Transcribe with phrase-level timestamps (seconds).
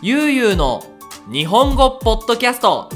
[0.00, 0.80] ゆうゆうの
[1.28, 2.88] 日本語ポッドキャスト。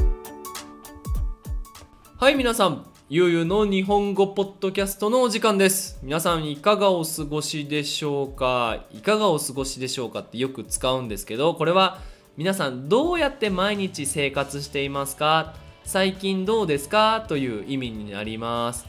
[2.17, 5.99] はい皆さんゆうゆうの日本語ポッドキャストのお時間です。
[6.05, 8.85] 皆さんいかがお過ごしでしょうか？
[8.93, 11.99] いかがお過ごしでしょうかってよく使うんですけどこれは
[12.37, 15.55] 皆さんどうやって毎日生活していますか？
[15.83, 17.25] 最近どうですか？
[17.27, 18.87] という意味になります。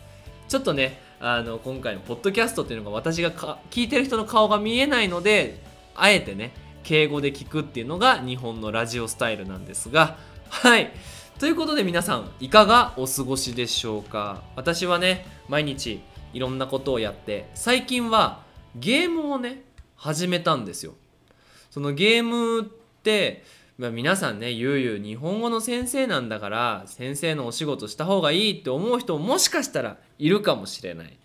[0.47, 5.63] ちょっとねあの今回のポッドキャストっていうのが私がか聞いてる人の顔が見えないので
[5.95, 6.53] あえてね
[6.83, 10.17] 敬語で聞くっていうのが日本のラジオスタイルなんですが
[10.49, 10.91] はい。
[11.39, 14.43] ということで皆さんいかがお過ごしでしょうか？
[14.55, 16.01] 私はね毎日
[16.31, 18.43] いろんなことをやって最近は
[18.75, 19.63] ゲームをね
[19.95, 20.93] 始めたんですよ。
[21.71, 23.43] そのゲームって、
[23.79, 31.17] まあ、皆さんねゆうゆう日本語の先生なんだから先生のお仕事した方がいいって思う人ももしかしたらいるかもしれない。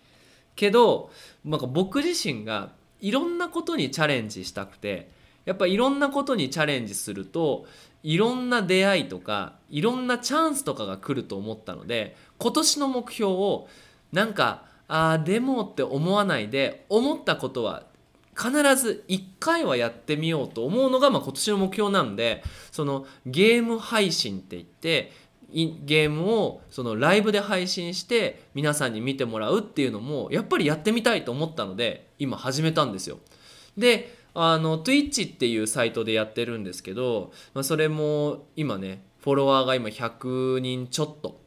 [0.55, 1.11] けど
[1.45, 5.11] なんか僕自身がいろんなことにチャレンジしたくて
[5.49, 7.65] やっぱいろんなことにチャレンジすると
[8.03, 13.67] いろんな出会いとかいろんなチャンスとかが来ると思ったので今年の目標を
[14.11, 17.81] なんかあーでもって思わないで思ったことは
[18.37, 25.11] 必ず1回はやってみようと思うのが、まあ、今年の目標なんでそのゲーム配信って言って
[25.51, 33.17] ゲームをそのライブで配信して皆さんに見てもらうっていうのもやっぱりやってみたいと思ったので今始めたんですよ。
[33.75, 41.39] であの Twitch っていうサイトでやってるんですけど、まあ、それも今ねフォロワーが今100人ちょっと。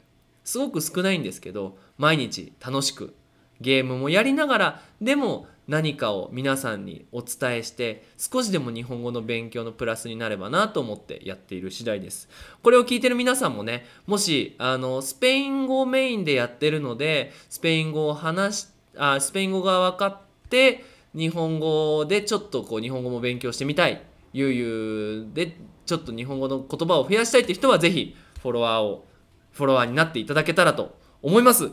[0.44, 3.14] すごく少ないんですけど毎日楽しく
[3.60, 12.28] ゲームもやりながらでも何かを皆さんにお伝えして少しでも日本語の勉強のプラスになればなと思ってやっている次第です。
[12.62, 24.02] これを聞いてる皆さんもねもしあのスペイン語をメインでやってるのでスペイン語を話しあスペイン語が分かって日本語でちょっとこう日本語も勉強してみたい。
[24.32, 29.04] ゆうゆうでちょっと日本語の言葉を増やしたいって人はぜひフォロワーを
[29.52, 31.70] フォロワーになっていただけたらと思います。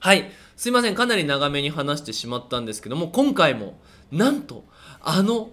[0.00, 0.30] はい。
[0.56, 0.94] すいません。
[0.94, 3.78] かなり長めに話してしまったんですけども今回も
[4.10, 4.64] なんと
[5.00, 5.50] あの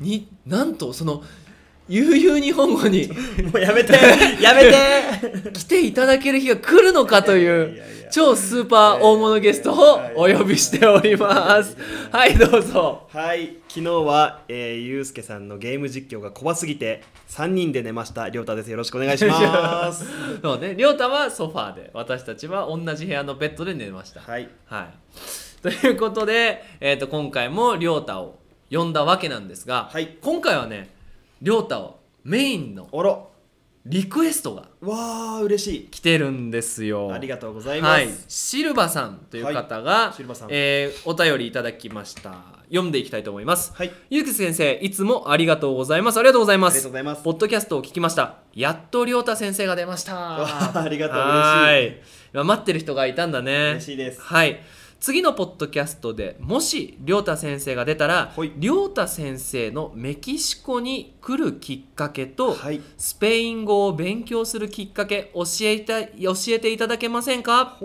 [0.00, 1.22] になんとその
[1.88, 3.08] 悠々日本語に
[3.52, 3.92] もうやめて。
[4.40, 4.76] やめて。
[5.52, 11.76] 来ていただける日が来るのかという超スーパー大物ゲストをお呼びしております。
[12.10, 13.08] はいどうぞ。
[13.12, 13.56] はい。
[13.68, 18.28] 昨日は、えー、ゆうすけさんのゲーム実況が怖すぎて3人で寝ました。
[18.28, 18.70] りょうたです。
[18.70, 20.04] よろしくお願いします。
[20.42, 20.74] そうね。
[20.76, 24.20] 亮太はソファーで私たちは同じ部屋のベッドで寝ました。
[24.20, 24.48] はい。
[24.66, 28.38] はい、ということで、えー、と今回も亮太を
[28.70, 30.18] 呼んだわけなんですが、はい。
[30.20, 30.97] 今回はね
[31.40, 33.30] 亮太をメインのおろ
[33.86, 37.08] リクエストがわー嬉し来てるんですよ。
[37.10, 40.16] いありがとうございます、はい、シルバさんという方が、い。
[40.16, 40.48] シルバさん。
[40.50, 42.58] えーお便りいただきました。
[42.68, 43.72] 読んでいきたいと思います。
[43.74, 43.92] はい。
[44.10, 46.18] ゆうき先生いつもありがとうございます。
[46.18, 47.22] ありがとうございまありがすとうございます。
[47.22, 48.34] ポッドキャストを聞きました。
[48.52, 50.14] やっと亮太先生が出ました。
[50.16, 51.98] わ あありがとうは嬉しい。
[51.98, 52.02] い。
[52.34, 53.70] 今待ってる人がいたんだね。
[53.70, 54.20] 嬉しいです。
[54.20, 54.60] はい
[55.00, 58.52] 次のポッドキャストでもし亮太先生が出たらはい。
[58.56, 62.80] 亮太先生のメキシコに来るきっかけと、はい。
[62.96, 67.78] スペイン語を勉強するきっかけ教えて教えていただけませんか？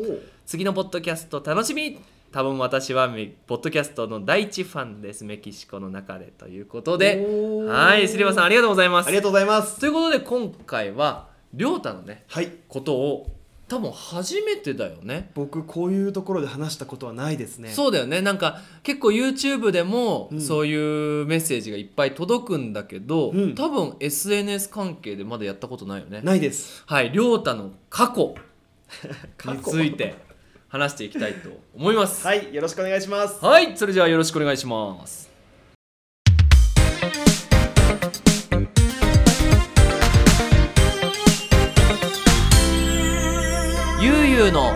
[0.46, 2.00] 次のポッドキャスト楽しみ。
[2.31, 7.24] 多分私はメポッドキャストの第一ファンですメキシコの中でということで。
[7.69, 9.07] はいスリバさんありがとうございます。
[9.07, 9.80] ありがとうございます。
[9.80, 12.51] ということで今回は亮太のねはい。
[12.68, 13.28] ことを
[13.73, 15.31] 多分初めてだよね。
[15.34, 17.69] 僕こういうところで話したことはないですね。
[17.69, 18.22] そうだよね。
[18.22, 20.41] なんか結構 YouTube でもうん。
[20.41, 23.56] そういうメッセージがいっぱい届くんだけど、うん。
[23.56, 26.22] 多分 SNS 関係でまだやったことないよね。
[26.22, 26.83] ないです。
[26.85, 27.12] はい。
[27.12, 28.35] 亮太の 過去。
[29.45, 30.13] について
[30.67, 32.28] 話していきたいと思います。
[32.28, 32.53] はい。
[32.53, 33.44] よろしくお願いします。
[33.44, 35.32] はい、それじゃあよろしくお願いします。
[44.43, 44.73] ゆうゆうの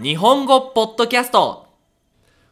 [0.00, 1.66] 日本語ポッドキャスト。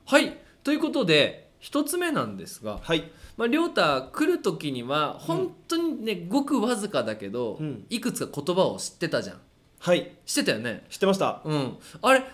[0.04, 9.37] はい、ということで一つ目なんですが、はいまあ、りょうた来る時には本当にね、ごくわずかだけど、うんいくつか言葉を知ってたじゃん。
[9.79, 10.85] はい知ってたよね？
[10.91, 11.76] 知ってましたうん。
[12.02, 12.25] あれ、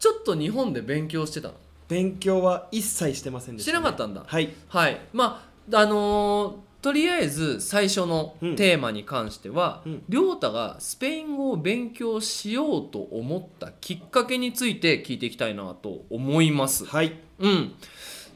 [0.00, 1.54] ちょっと日本で勉強してたの？
[1.86, 4.24] 勉強は一切してませんでした、してなかったんだ。
[4.26, 8.56] はいはいまああのーとりあえず最初のうん。
[8.56, 10.02] テーマに関してはうん。
[10.08, 16.84] 亮太、がスペイン語を勉強しようと思ったきっかけについて聞いていきたいなと思います。
[16.84, 17.12] はい。
[17.38, 17.74] うん、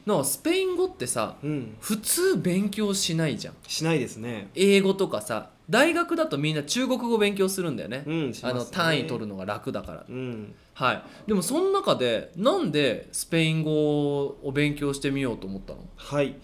[0.05, 1.75] なんかスペイン語ってさうん。
[1.79, 3.55] 普通勉強しないじゃん。
[3.67, 4.49] しないですね。
[4.55, 8.03] 英語とかさ大学だとみんな中国語勉強するんだよね。
[8.05, 8.37] うんね。
[8.43, 10.05] あの単位取るのが楽だから。
[10.07, 10.53] うん。
[10.73, 15.79] はい、でもその中でなんでスペイン語を勉強してみようと思ったの？
[15.95, 16.35] はい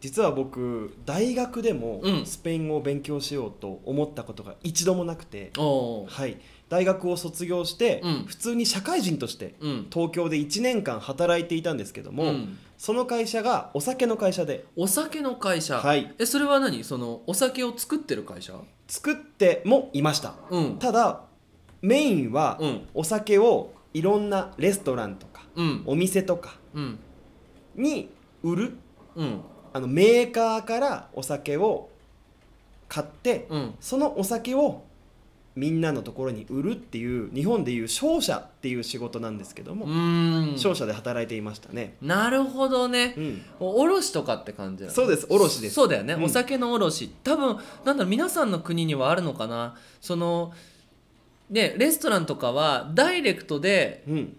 [0.00, 2.26] 実は僕大学でもうん。
[2.26, 6.06] スペイン語を勉強しようと思ったことが一度もなくて、おー。
[6.08, 8.24] はい、大学を卒業して、うん。
[8.26, 9.86] 普通に社会人としてうん。
[9.92, 12.58] 東京で1年間働いていたんですけども、うん。
[12.76, 14.64] その会社がお酒の会社で。
[14.76, 16.14] お酒の会社、はい。
[16.18, 16.84] えそれは何？
[16.84, 18.54] そのお酒を作ってる会社？
[18.86, 20.34] 作ってもいました。
[20.50, 20.78] うん。
[20.78, 21.22] ただ
[21.82, 22.88] メインはうん。
[22.94, 25.82] お酒をいろんなレストランとかうん。
[25.86, 26.98] お店とかうん。
[27.74, 28.10] に
[28.44, 28.76] 売る
[29.16, 29.40] うん
[29.72, 31.88] あのメーカーからお酒を
[32.88, 33.74] 買ってうん。
[33.80, 34.84] そのお酒を
[35.54, 43.14] みんなのところに売るっていう日本でいう商社っていう仕事なんですけどうも、商社で働いていましたね、なるほどね。
[43.16, 45.74] うん、お卸とかって感じそうです卸です。
[45.74, 46.24] そうだよね、うん。
[46.24, 49.74] お酒の卸多分なんだろう皆さんの国にはあるのかな？
[50.00, 50.52] その
[51.50, 54.36] ねレストランとかはダイレクトでうん。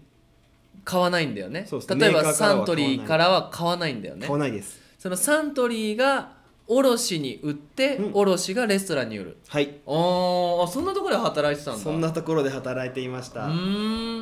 [0.82, 1.66] 買わないんだよね。
[1.68, 1.94] そうです。
[1.94, 4.22] 例えばサントリーからは買わないんだよね。
[4.22, 8.12] 買わないですそのサントリーが卸に売って、うん。
[8.12, 9.38] 卸がレストランに売る。
[9.48, 9.80] はい。
[9.86, 11.80] あそんなところで働いてたんだ。
[11.80, 13.48] そんなところで働いていました。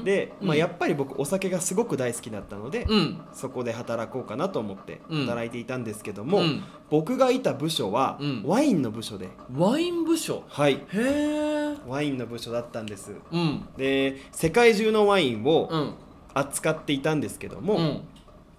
[0.04, 0.56] で、まあ、うん。
[0.56, 3.20] やっぱり僕お酒がすごく大好きだったので、うん。
[3.34, 5.26] そこで働こうかなと思ってうん。
[5.26, 6.62] 働いていたんですけども、うん。
[6.88, 8.44] 僕がいた部署はうん。
[8.46, 10.44] ワインの部署で、ワイン部署？
[10.46, 10.74] はい。
[10.74, 13.12] へえワインの部署だったんです。
[13.32, 13.66] うん。
[13.76, 15.94] で世界中のワインをうん。
[16.32, 18.00] 扱っていたんですけども、うん。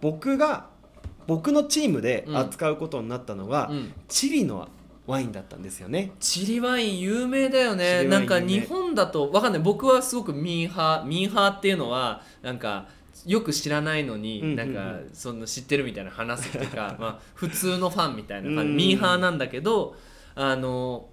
[0.01, 0.68] 僕が
[1.29, 2.37] 僕のチームでうん。
[2.37, 3.93] 扱うことになったのが、うん。
[4.07, 4.67] チリの
[5.05, 6.11] ワインだったんですよね。
[6.19, 9.61] チリワイン有名だよチねなんか日本だとわかんない。
[9.61, 12.87] 僕はすごくミーハーミーハーっていうのはなんか
[13.27, 14.55] よく知らないのに、うんうんうん。
[14.55, 18.75] なんかその知ってるみたいな話すっていうか まあ普通のファンみたいな感じ、うん。
[18.75, 19.95] ミーハーなんだけど
[20.33, 21.09] あの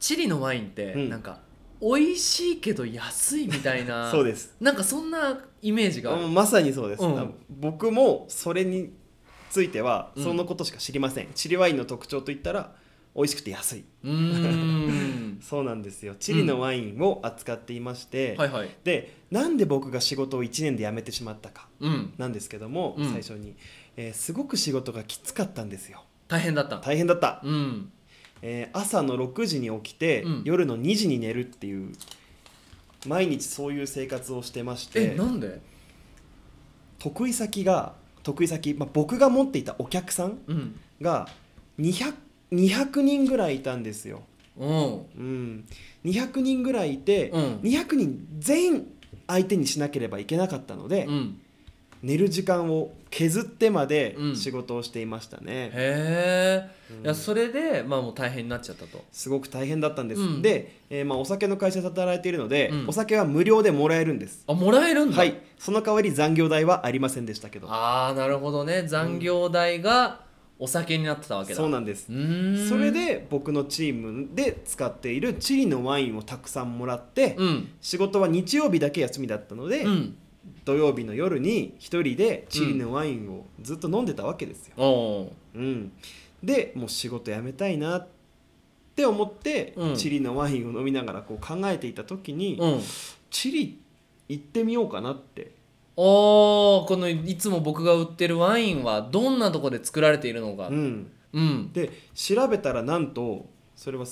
[0.00, 1.08] チリのワインってうん。
[1.08, 1.38] なんか
[1.80, 4.10] 美味しいけど安いみたいな。
[4.12, 4.56] そうです。
[4.60, 7.34] なんかそんなイメージがまさにそうです、うん。
[7.48, 8.92] 僕もそれに
[9.50, 10.24] ついてはうん。
[10.24, 12.74] そのことしか知りません、チリワインの特徴といったら
[13.14, 13.84] 美味しくて安い。
[15.40, 16.14] そうなんですよ。
[16.18, 18.70] チリのワインを扱っていまして、はいはい。
[18.84, 22.12] でなんで僕が仕事を1年で辞めてしまったかうん。
[22.18, 23.12] なんですけども、うん。
[23.12, 23.54] 最初に、
[23.96, 26.04] えーすごく仕事がきつかったんですよ。
[26.28, 26.78] 大変だった。
[26.78, 27.92] 大変だった、うん
[28.42, 30.42] えー朝の6時に起きて、うん。
[30.44, 31.92] 夜の2時に寝るっていう
[33.06, 35.60] 毎日そういう生活をしてましてえなんで？
[36.98, 40.80] 得意先が得意先、まあ、僕が持っていたお客さんうん。
[41.00, 41.28] が
[41.78, 42.14] 200,
[42.52, 44.22] 200人ぐらいいたんですよ、
[44.56, 44.68] うん。
[44.68, 45.64] うん、
[46.04, 47.42] 200人ぐらいいて、うん。
[47.62, 48.86] 200人全員
[49.28, 51.40] 相手にしなければいけなかったので、うん。
[52.02, 54.36] 寝る時間を削ってまでうん。
[54.36, 57.04] 仕事をしていましたね、へえ、うん。
[57.04, 59.04] いやそれでまあもう大変になっちゃったと。
[59.12, 60.42] すごく大変だったんです、うん。
[60.42, 62.88] で、えーまあ、お酒の会社で働いているので、うん。
[62.88, 64.44] お酒は無料でもらえるんです。
[64.46, 65.16] あもらえるんだ。
[65.16, 65.40] はい。
[65.58, 67.68] その代わり残業代はありませんでしたけど。
[67.70, 68.84] ああなるほどね。
[68.86, 70.20] 残業代が
[70.58, 71.56] お酒になってたわけだ。
[71.56, 72.06] そうなんです。
[72.68, 77.68] それで僕のチームで使っているチリのワインをたくさんもらって、うん。
[77.80, 80.16] 仕事は日曜日だけ休みだったので、うん
[80.64, 85.92] 土曜日の夜に一人でチリのワインをずっと飲んでたわけですよ、おおうん、
[86.42, 88.06] でもう仕事辞めたいなっ
[88.98, 89.94] て思って、うん。
[89.94, 92.80] チリのワインを飲みながらこう考えていた時に、うん。
[93.30, 93.80] チリ
[94.28, 95.52] 行ってみようかなって。
[95.94, 100.66] おーこのいつも僕が売ってるワインはどんなとこで作られているのか。
[100.66, 101.72] うん、うん。
[101.72, 104.04] で調べたらなんとそれは、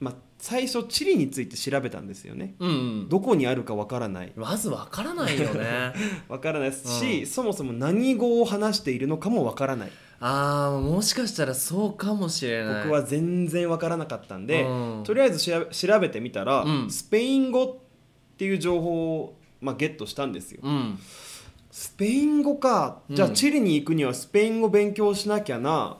[0.00, 2.54] まあ、最初チリについて調べたんですよね。
[2.60, 2.72] うんう
[3.04, 3.08] ん。
[3.08, 4.32] どこにあるかわからない。
[4.36, 5.92] まずわからないよね。
[6.28, 7.26] わからないですし、うん。
[7.26, 9.90] そもそも何語を話しているのかもわからない。
[10.20, 12.82] あーもしかしたらそうかもしれない。
[12.84, 15.02] 僕は全然わからなかったんで、うん。
[15.04, 16.90] とりあえず調べてみたら、うん。
[16.90, 17.76] スペイン語っ
[18.36, 20.60] ていう情報を、まあ、ゲットしたんですよ。
[20.62, 20.98] うん。
[21.70, 23.00] スペイン語か。
[23.10, 23.34] じゃあうん。
[23.34, 25.98] チリに行くにはスペイン語勉強しなきゃな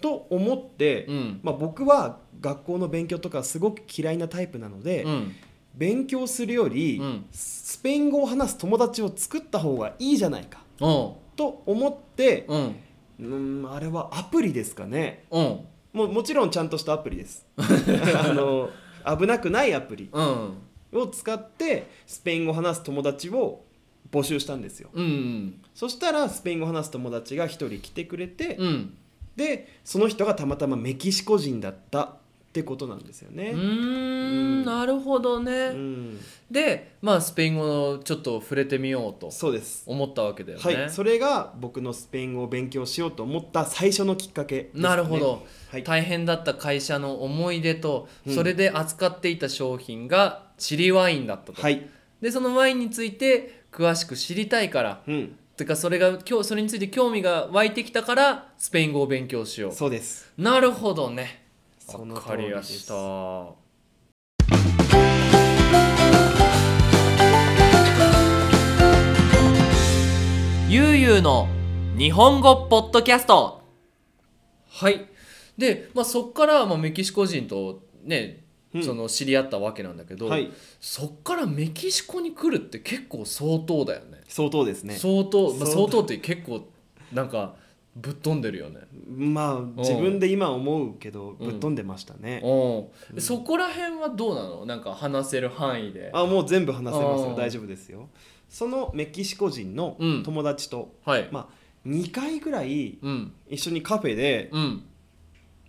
[0.00, 1.40] と思って、うん。
[1.42, 5.32] まあ、僕は学校の勉強とかすごく嫌いなタイプなので、うん。
[5.74, 7.26] 勉強するより、うん。
[7.32, 12.76] スペイン語を話す友達を作った方がいいじゃないかと思って、うん。
[13.18, 15.24] うん、あれはアプリですかね。
[15.30, 15.60] うん。
[15.92, 17.46] ももちろんちゃんとしたアプリです。
[17.56, 18.68] あの
[19.18, 20.54] 危なくないアプリうん。
[20.92, 23.64] を使ってスペイン語を話す友達を
[24.10, 24.90] 募集したんですよ。
[24.92, 28.96] うんそしたらスペイン語を話す友達が1人来てくれて、うん
[29.36, 32.08] でその人がたまたまメキシコ人だったっ
[32.56, 33.52] てことなんですようね。
[33.52, 48.34] ーんなるほどね、うん、でまあスペイン語をちょっと触れてみようとそうです、思ったわけだよね、はい、それが僕のスペイン語を勉強しようと思った最初のきっかけね、なるほど、はい、大変だった会社の思い出と、うん。
[48.34, 51.86] それで扱っていた商品がチリワインだったと、はい。
[52.22, 60.30] でそのワインについて詳しく知りたいからうん、てかそれが今日それについて興味が湧いてきたからスペイン語を勉強しよそうです。
[60.36, 61.46] うなるほどね。
[61.88, 62.74] わか通ります。
[62.74, 62.94] した。
[70.68, 71.48] ゆうゆうの
[71.96, 73.62] 日本語ポッドキャスト。
[74.68, 75.06] はい。
[75.56, 78.45] で、まあ、そっからまあメキシコ人とね、うん
[78.82, 80.50] その知り合ったわけなんだけど、はい。
[80.80, 84.22] そっからメキシコに来るって結構相当だよね。
[84.28, 84.96] 相当ですね。
[84.96, 86.02] 相当、まあ、相当。
[86.02, 86.68] って結構
[87.12, 87.54] なんか
[87.94, 88.80] ぶっ飛んでるよね。
[89.08, 94.66] まあ自分で今思うけどぶっ飛んでましたね、うん、そこら辺はどうなの？
[94.66, 96.10] なんか話せる範囲で。
[96.12, 97.34] あもう全部話せますよ。
[97.36, 98.08] 大丈夫ですよ。
[98.48, 100.22] そのメキシコ人のうん。
[100.22, 101.28] 友達と、はい。
[101.30, 103.32] まあ2回ぐらいうん。
[103.48, 104.82] 一緒にカフェで、うん。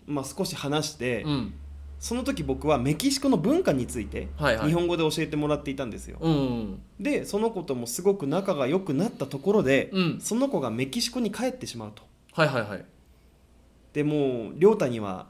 [0.08, 1.54] まあ、少し話して、うん
[2.00, 4.68] その時僕はメキシコの文化についてはいはい。
[4.68, 10.20] 日本語で教えてもらっていたんですよ、うんでその子ともすごく仲が良くなったところで、うん。
[10.20, 12.04] その子がメキシコに帰ってしまうと。
[12.34, 12.86] はいはいはい。
[13.94, 15.28] でもう亮太には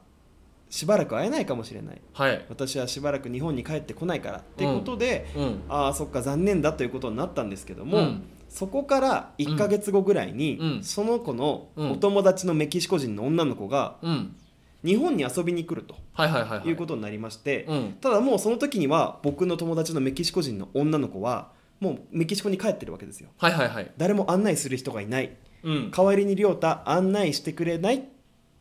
[0.69, 2.01] しばらく会えないかもしれない。
[2.13, 2.45] はい。
[2.49, 5.61] 私はしばらく日本に帰ってこないからっていうことで、うん。
[5.69, 8.23] ああそっか残念だということになったんですけども、うん。
[8.49, 10.83] そこから1ヶ月後ぐらいに、うん。
[10.83, 11.91] その子のうん。
[11.91, 14.35] お友達のメキシコ人の女の子がうん
[14.83, 16.67] 日本に遊びに来るとはいはいはいはい。
[16.67, 17.97] いうことになりまして、うん。
[17.99, 23.29] ただもうその時には僕の友達のメキシコ人の女の子はもうメキシコに帰ってるわけですよ。
[23.37, 23.91] はいはいはい。
[23.97, 25.35] 誰も案内する人がいない。
[25.63, 25.91] うん。
[25.91, 28.07] 代わりに亮太案内してくれないって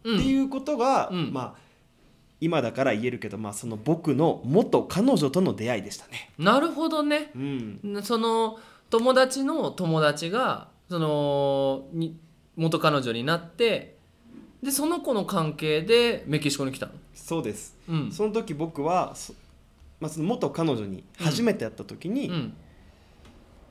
[0.04, 0.20] うん。
[0.20, 1.32] いうことが、うん。
[1.32, 1.66] まあ
[2.40, 6.30] 今だから言えるけど、まあ、その僕の元彼女との出会いでしたね。
[6.38, 7.30] なるほどね。
[7.34, 8.58] うん、その
[8.90, 12.18] 友達の友達がそのに
[12.56, 13.95] 元彼女になって
[14.66, 16.92] でその子の関係でメキシコに来たの？
[17.14, 17.78] そうです。
[17.88, 18.12] うん。
[18.12, 19.32] その時僕はそ,、
[20.00, 22.56] まあ、その元彼女に初めて会った時に、うん。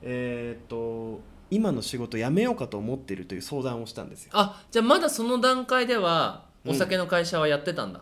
[0.02, 4.30] えーっと今の仕事辞めようかと思ってるという相談をしたんですよ。
[4.34, 6.72] あじゃあまだその段階ではうん。
[6.72, 8.00] お酒の会社はやってたんだ、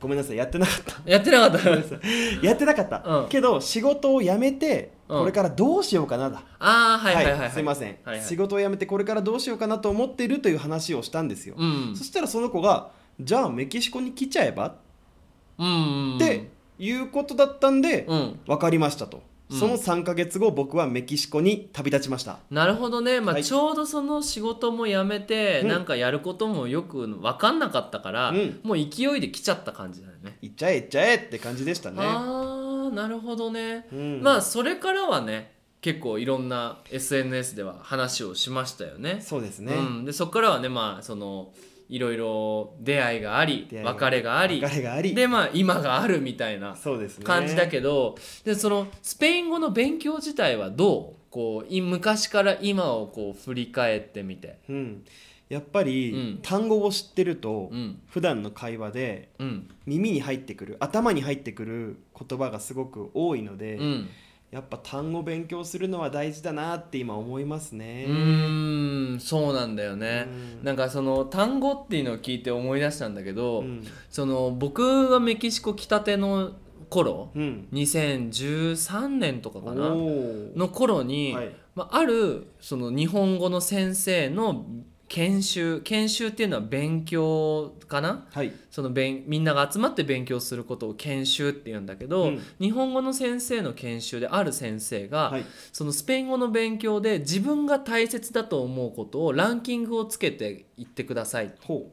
[0.00, 1.10] ごめんなさいやってなかった。
[1.10, 1.68] やってなかった。
[2.42, 3.28] やってなかった、うん。
[3.28, 5.20] けど仕事を辞めてうん。
[5.20, 8.24] これからどうしようかなだ、ああはいはいはい、はい、すいません、はいはい。
[8.24, 11.94] 仕事を辞めてこれからどうしようかなと思ってるという話をしたんですよ、うん。
[11.96, 12.90] そしたらその子が
[13.20, 14.74] じゃあメキシコに来ちゃえば？
[15.58, 15.70] うんう
[16.14, 18.40] んっていうことだったんで、うん。
[18.46, 19.58] 分かりましたと、うん。
[19.58, 22.38] その3ヶ月後僕はメキシコに旅立ちました。
[22.50, 23.44] なるほどね、まあはい。
[23.44, 25.68] ちょうどその仕事も辞めて、うん。
[25.68, 28.60] なんかやることもよく分かんなかったから、うん。
[28.64, 30.38] もう勢いで来ちゃった感じだよね。
[30.40, 32.41] 行っちゃえ行っちゃえって感じでしたね、ああ
[32.92, 34.22] なるほどね、うん。
[34.22, 39.20] まあそれからはね結構いろんな SNS では話をしましたよね。
[39.20, 41.52] そうですね、うん、でそこからはねまあその
[41.88, 45.14] いろいろ出会いがあり別れがあり別れがあり。
[45.14, 46.76] でまあ今があるみたいな
[47.24, 51.22] 感じだけど、でそのスペイン語の勉強自体はどう？
[51.32, 54.58] こうい昔から今をこう振り返ってみて。
[54.68, 55.04] うん、
[55.52, 56.38] やっぱり、うん。
[56.40, 58.00] 単語を知ってると、うん。
[58.08, 59.68] 普段の会話でうん。
[59.84, 64.08] 耳に入ってくる頭に入ってくる言葉がすごく多いので、うん。
[64.50, 68.06] やっぱ単語勉強するのは大事だなって今思いますうね。
[68.08, 69.20] ーん。
[69.20, 70.26] そうなんだよね、
[70.58, 70.64] うん。
[70.64, 73.86] なんかその単語っていうのを聞いて思い出したんだけど、うん。
[74.08, 76.52] その僕がメキシコ来たての
[76.88, 77.68] 頃うん。
[77.74, 81.54] 2013年とかかなの頃に、はい。
[81.74, 84.64] まあ、あるその日本語の先生の
[85.12, 88.26] 研修研修っていうのは勉強かな？
[88.32, 88.50] はい。
[88.70, 92.40] その勉みんなが集まって勉強することを研修って言うんだけど、うん。
[92.58, 95.44] 日本語の先生の研修である先生が、はい。
[95.70, 101.52] そのスペイン語の勉強で自分が大切だと思うことをランキングをつけていってください。
[101.60, 101.92] ほ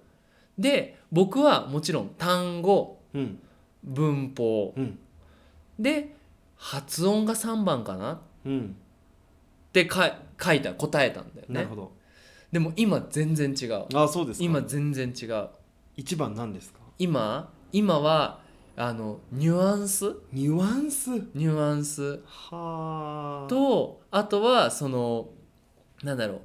[0.57, 3.39] で僕はもちろん単語ううん。
[3.83, 4.97] 文法うん。
[5.77, 6.15] で
[6.55, 8.13] 発音が3番かな？
[8.13, 8.77] っうん。
[9.73, 11.55] てか書いた答えたんだよね。
[11.55, 11.98] なるほど。
[12.51, 14.45] でも今全然違うあそうですか。
[14.45, 15.49] 今全然違う
[15.95, 16.79] 一番なんですか？
[16.97, 18.39] 今今は
[18.75, 20.15] あのニュアンス？
[20.31, 21.09] ニュアンス？
[21.33, 23.49] ニュアンスはあ。
[23.49, 25.29] とあとはその
[26.03, 26.41] なんだろう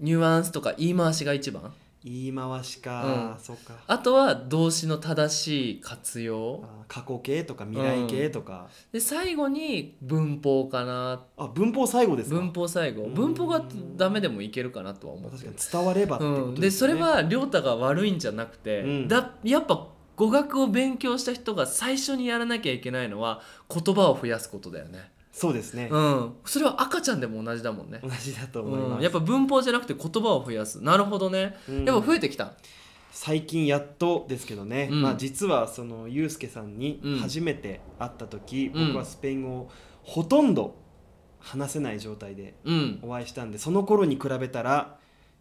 [0.00, 1.72] ニュアンスとか言い回しが一番
[2.08, 3.74] 言い回しか、そうか。
[3.86, 6.62] あとは動詞の正しい活用。
[6.64, 8.68] あ過去形とか未来形とか。
[8.92, 11.24] で最後に文法かな。
[11.36, 12.36] あ文法最後ですか？
[12.36, 13.02] 文法最後。
[13.02, 13.14] うん。
[13.14, 13.62] 文法が
[13.96, 15.52] ダメでもいけるかなとは思ってる。
[15.52, 16.94] 確かに伝わればってことうん、でですそね。
[16.94, 19.08] れは亮太が悪いんじゃなくて、うん。
[19.08, 23.40] だやっぱ語学を勉強した人が最初にやらなきゃいけないのは
[23.72, 25.88] 言葉を増やすことだよね、そうですね。
[25.88, 28.98] うん、それは赤ちゃんでも同じだもんね、同じだと思います。
[28.98, 30.82] うん、やっぱ文法じゃなくて言葉を増やす。
[30.82, 31.84] なるほどね、うん。
[31.84, 32.54] やっぱ増えてきた。
[33.12, 35.02] 最近やっとですけどね、うん。
[35.02, 37.18] まあ、実はそのユうスケさんにうん。
[37.18, 38.86] 初めて会った時、うん。
[38.88, 39.70] 僕はスペイン語を
[40.02, 40.74] ほとんど
[41.38, 42.98] 話せない状態でうん。
[43.02, 44.98] お会いしたんでその頃に比べたら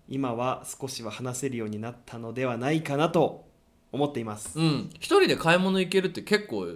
[0.08, 3.48] 今は少しは話せるようになったのではないかなと
[3.92, 4.90] 思っています、うん。
[4.96, 6.68] 一人で買い物行けるって結構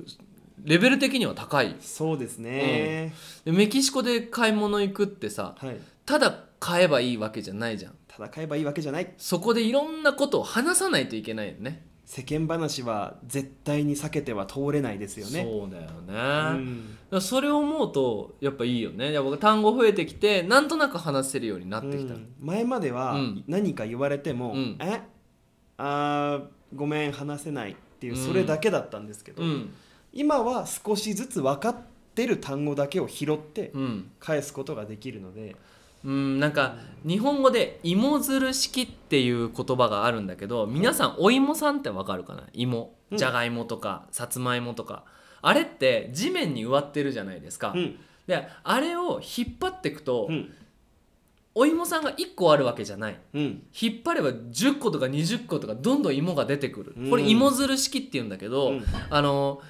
[0.64, 1.76] レベル的には高い。
[1.80, 3.14] そうですね、
[3.46, 5.78] でメキシコで買い物行くってさはい。
[6.06, 7.96] ただ買えばいいわけじゃないじゃん。
[8.10, 9.14] 戦えばいいわけじゃない。
[9.18, 11.86] そこでいろんなことを話さないといけないよね。
[12.06, 15.44] 世間話は絶対に避けては通れないですよね。
[15.50, 16.98] そうだよね、うん。
[17.10, 19.14] らそれを思うとやっぱいいよね。
[19.14, 22.28] やっぱ単語増えてきてなんとなく話せるようになってきた、うん。
[22.40, 23.44] 前まではうん。
[23.48, 24.78] 何か言われても「うん。
[24.82, 25.02] え？
[25.78, 28.28] あーごめん話せない」っていううん。
[28.28, 29.74] それだけだったんですけど、うん
[30.14, 31.76] 今は少しずつ分かっ
[32.16, 34.12] てる単語だけを拾ってうん。
[34.20, 35.56] 返すことができるので、
[36.04, 36.76] うん、なんか
[37.06, 42.44] 日本語で芋づる式っていう言葉があるんだけど皆さんお芋さんってわかるかな？
[42.54, 42.94] 芋。
[43.12, 43.18] うん。
[43.18, 45.04] じゃがいもとかさつまいもとか。
[45.44, 47.96] あれって地面に植わってるじゃないですか、うん。
[48.28, 50.54] であれを引っ張っていくと、うん。
[51.56, 53.20] お芋さんが1個あるわけじゃない。
[53.34, 53.64] うん。
[53.80, 56.94] 引っ張れば10個とか20個とかどんどん芋が出てくる。
[56.96, 57.10] うん。
[57.10, 58.86] これ芋づる式っていうんだけど、うん。
[59.10, 59.62] あの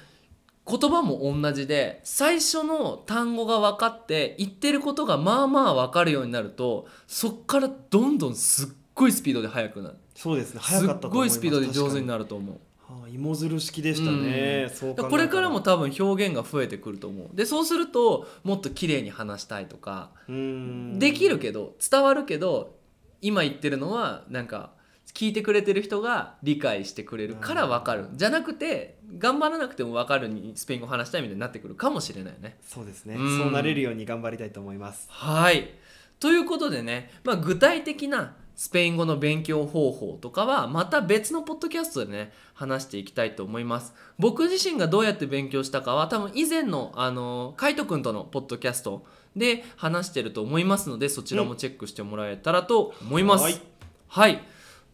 [0.68, 9.96] 言葉も同じで最初の単語が分かって言ってることがまあまあ分かるようになるとそっからどんどんすっごいスピードで速くなる。
[10.14, 12.56] そうですねす早かっったと思いますごいスピードで上手にる、なると思う。
[12.78, 17.36] はあ、芋づる式でしたね、そう考えたこれからも多分表現が増えてくると思う。
[17.36, 20.98] でそうするともっと綺麗に話したいとかうん。
[20.98, 22.76] できるけど伝わるけど
[23.20, 24.72] 今言ってるのはなんか
[25.14, 28.08] 聞いてくれてる人が理解してくれるから分かる。
[28.14, 32.58] じゃなくて頑張らなくても分かるにスペイン語話したいみたいになってくるかもしれないね。
[32.66, 33.38] そうですね、うん。
[33.38, 35.06] そうなれるように頑張りたいと思います。
[35.10, 35.70] はい。
[36.18, 43.94] ということでね、まあ、具体的なスペイン語の勉強方法とかはまた別のポッドキャストでね話していきたいと思います。
[44.18, 49.04] 僕自身がどうやって勉強したかは多分以前のあのカイトくんとのポッドキャスト
[49.36, 53.60] で話してると思いますのでそちらもチェックしてもらえたらと思います、はい。
[54.08, 54.42] はい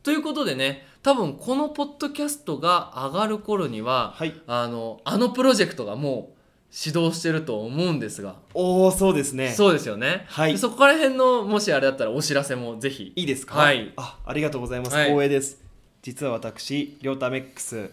[0.09, 4.33] ということでね多分このポッドキャストが上がる頃には、はい。
[4.47, 6.38] あのあのプロジェクトがもう
[6.71, 8.37] 始動してると思うんですが。
[8.55, 9.53] おおそうですね。
[9.53, 10.53] そうですよね、はい。
[10.53, 13.12] でそこら辺のもしあれだったらお知らせもぜひ。
[13.16, 13.59] いいですか？
[13.59, 13.92] はい。
[13.99, 15.09] あありがとうございます、はい。
[15.09, 15.62] 光栄です。
[16.01, 17.90] 実は私りょうたメックス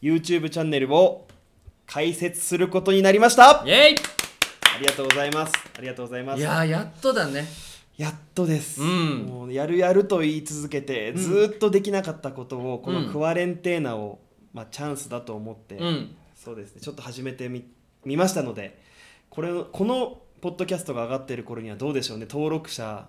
[0.00, 1.28] YouTube チャンネルを
[1.86, 3.62] 開設することになりました。
[3.66, 4.19] イエあ
[4.80, 5.52] りがとうございます。
[5.76, 6.38] ありがとうございます。
[6.38, 7.46] イいやーやっとだね。
[7.96, 9.26] やっとです、うん。
[9.26, 11.16] もうやるやると言い続けて、ん。
[11.16, 13.06] ずーっとできなかったことをこうん。
[13.06, 14.20] のクワレンテーナを、
[14.54, 16.16] まあ、チャンスだと思って、うん。
[16.34, 16.80] そうですね。
[16.80, 17.64] ちょっと始めてみ
[18.04, 18.80] みましたので
[19.28, 22.26] これこのポッドキャストが上がってる頃にはどうでしょうね。
[22.28, 23.06] 登録者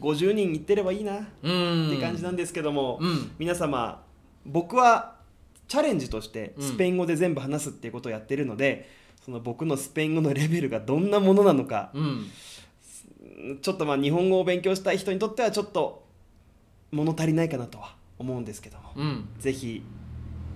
[0.00, 1.90] 50人いってればいいなっうん。
[1.90, 3.32] て感じなんですけども、うん。
[3.38, 4.04] 皆様
[4.46, 5.16] 僕は
[5.66, 6.62] チャレンジとしてうん。
[6.62, 8.88] スペイン語で全部話すっていうことをやってるので、
[9.24, 11.90] その僕のスペイン語のレベルがどんなものなのか。
[11.94, 12.26] うん。
[13.62, 16.04] ちょっとまあ日本語を勉強したい人にとってはちょっと
[16.90, 19.28] 物足りないかなとは思うんですけども、うん。
[19.38, 19.82] ぜひ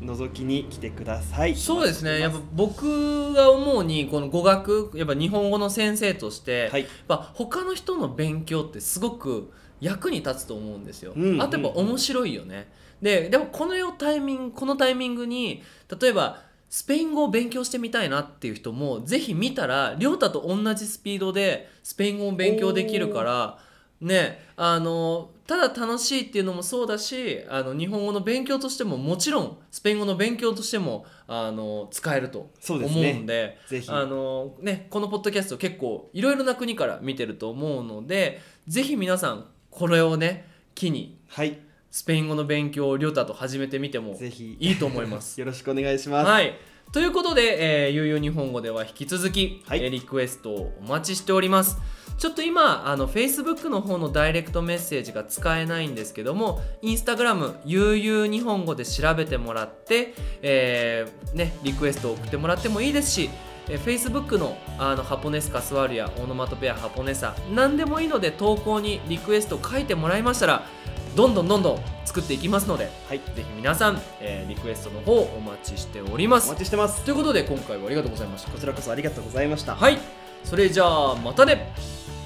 [0.02, 1.54] 覗きに来てください。
[1.54, 2.20] そうですね。
[2.20, 6.80] やっぱは僕が思うにこの語学やっぱ日本語の先生として、い。
[7.08, 11.12] や他の人の勉強ってすごく役に立つと思うんですよ。
[11.16, 12.68] うんあとやっぱ面白いよね。
[13.02, 15.62] ででもこのタイミングこのタイミングに
[16.00, 16.42] 例えば
[16.74, 23.58] スペイン語を勉強してみたいなっていう人もぜひ見たら亮太と同じスピードでスペイン語を勉強できるから
[24.00, 33.56] ねあのただ楽しいっていうのもそうだしあの日本語の勉強としてももちろんスペイン語の勉強としてもあの使えると思うそうですねんで。
[33.68, 41.56] ぜひあのね、このポッドキャスト結構いろいろな国から見てると思うのでぜひ皆さんこれをね機にはい
[41.94, 45.38] スペイン語の勉強をりょと始めてみてもぜひいいと思います。
[45.38, 46.58] よろしくお願いします、はい
[46.92, 51.78] ということで、えー、ゆうゆう日本語では引き続き、はいえーリクエストをお待ちしております。
[52.18, 63.30] ちょっと今あの Facebook の方のダイレクトメッセージが使えないんですけども Instagram ゆうゆう日本語で調べてもらって、えーね、リクエストを送ってもらってもいいですし
[63.68, 70.66] えー Facebook のあのハポネスカスワルやオノマトペアハポネサ何でもいいので投稿にリクエスト書いてもらいましたら
[71.14, 73.18] どんどんどんどん作っていきますのではい。
[73.18, 76.48] ぜひ皆さん、えーリクエストの方お待ちしております。
[76.48, 77.02] お待ちしてます。
[77.04, 78.50] ということで今回はありがとうございました。
[78.50, 79.74] こちらこそありがとうございました。
[79.74, 79.98] はい。
[80.44, 81.72] それじゃあまたね。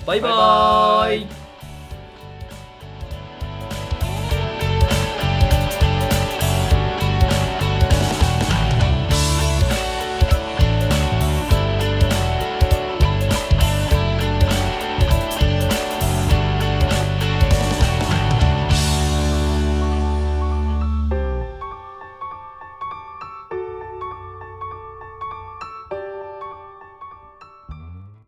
[0.06, 0.36] バイババイ。
[0.38, 1.47] バーイーイ